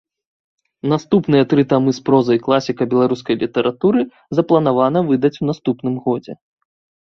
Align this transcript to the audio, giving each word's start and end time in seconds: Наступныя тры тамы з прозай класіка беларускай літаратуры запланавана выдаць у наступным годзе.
Наступныя 0.93 1.43
тры 1.51 1.65
тамы 1.73 1.91
з 1.97 2.03
прозай 2.07 2.39
класіка 2.47 2.83
беларускай 2.95 3.39
літаратуры 3.45 4.01
запланавана 4.41 4.99
выдаць 5.13 5.35
у 5.41 5.53
наступным 5.53 5.95
годзе. 6.11 6.33